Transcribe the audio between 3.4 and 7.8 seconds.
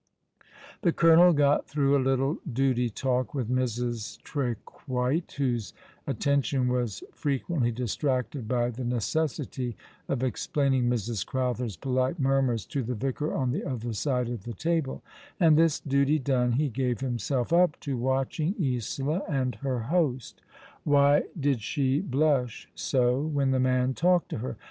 Mrs. Trequite, whose attention was frequently